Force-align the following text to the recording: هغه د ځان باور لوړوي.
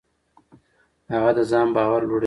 هغه 1.13 1.31
د 1.37 1.39
ځان 1.51 1.67
باور 1.75 2.01
لوړوي. 2.05 2.19